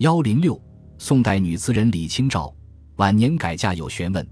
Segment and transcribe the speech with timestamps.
[0.00, 0.58] 幺零六，
[0.96, 2.50] 宋代女词人李清照
[2.96, 4.26] 晚年改嫁有学问。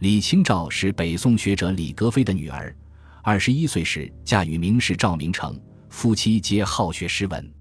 [0.00, 2.76] 李清照是北宋学者李格非的女儿，
[3.22, 5.58] 二十一岁时嫁与名士赵明诚，
[5.88, 7.54] 夫妻皆好学诗文。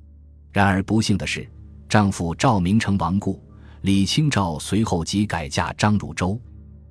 [0.51, 1.49] 然而不幸的是，
[1.87, 3.41] 丈夫赵明诚亡故，
[3.83, 6.37] 李清照随后即改嫁张汝舟。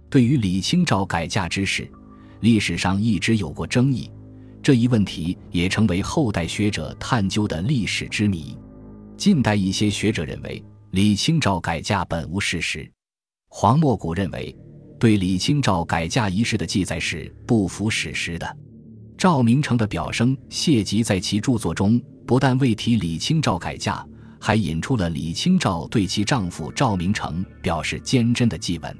[0.08, 1.86] 对于李清照改嫁之事，
[2.40, 4.10] 历史上一直有过争议，
[4.62, 8.56] 这一问题也成为后代学者探究的历史之谜。
[9.16, 12.90] 近代一些学者认为，李清照改嫁本无事实。
[13.48, 14.56] 黄墨谷认为，
[14.98, 18.56] 对李清照改嫁一事的记载是不符史实的。
[19.16, 24.04] 赵明诚的表生谢吉在其著作中不但未提李清照改嫁，
[24.40, 28.96] 还引出了李清照对其丈夫赵明诚表示坚贞的祭文。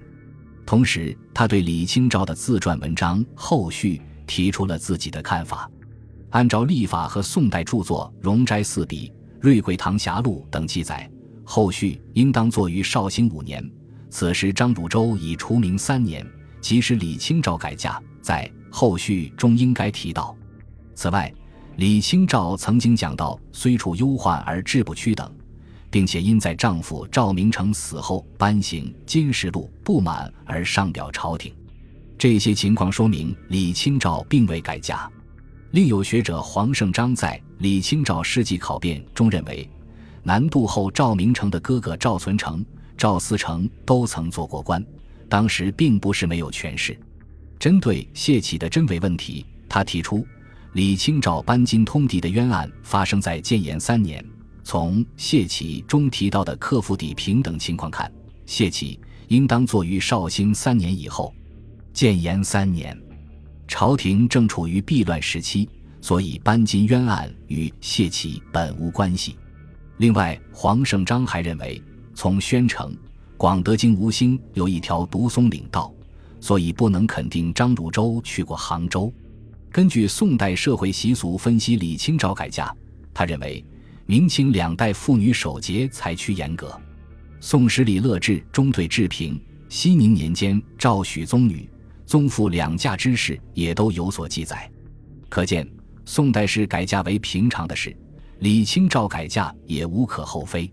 [0.65, 5.69] 同时，他对李清照的自传文章后续提出了自己的看法。
[6.31, 9.09] 按照历法和宋代著作《容斋四笔》。
[9.43, 11.11] 《瑞桂堂侠录》等记载，
[11.43, 13.69] 后续应当作于绍兴五年。
[14.09, 16.25] 此时张汝舟已除名三年，
[16.61, 20.37] 即使李清照改嫁，在后续中应该提到。
[20.95, 21.35] 此外，
[21.75, 25.29] 李清照曾经讲到，虽处忧患而志不屈等，
[25.91, 31.53] 并且因在丈夫赵明诚死后颁行《金石录》不满而上表朝廷。
[32.17, 35.11] 这些情况说明李清照并未改嫁。
[35.73, 39.67] 另有学者黄胜章在《李清照事迹考辨》中认为，
[40.23, 42.63] 南渡后赵明诚的哥哥赵存诚、
[42.95, 44.85] 赵思成都曾做过官，
[45.31, 46.95] 当时并不是没有权势。
[47.59, 50.27] 针对谢启的真伪问题，他提出，
[50.75, 54.23] 李清照搬金通敌的冤案发生在建炎三年。
[54.63, 58.13] 从谢启中提到的克复底平等情况看，
[58.45, 61.35] 谢启应当作于绍兴三年以后。
[61.95, 62.95] 建炎三年。
[63.73, 65.67] 朝廷正处于避乱时期，
[66.03, 69.35] 所以搬金冤案与谢启本无关系。
[69.97, 71.83] 另外，黄胜章还认为，
[72.15, 72.95] 从宣城、
[73.39, 75.91] 广德经吴兴有一条独松岭道，
[76.39, 79.11] 所以不能肯定张汝舟去过杭州。
[79.71, 82.71] 根据宋代社会习俗分析李清照改嫁，
[83.15, 83.65] 他认为
[84.05, 86.69] 明清两代妇女守节采趋严格。
[87.41, 89.41] 《宋史·李乐志》中对志平
[89.71, 91.67] 熙宁年间赵许宗女。
[92.13, 94.71] 宗父两嫁之事也都有所记载，
[95.31, 95.67] 可见
[96.05, 97.97] 宋代时改嫁为平常的事，
[98.41, 100.71] 李清照改嫁也无可厚非。